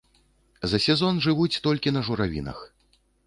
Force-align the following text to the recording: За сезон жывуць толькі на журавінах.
За 0.71 0.79
сезон 0.85 1.15
жывуць 1.27 1.61
толькі 1.69 1.93
на 1.97 2.01
журавінах. 2.09 2.65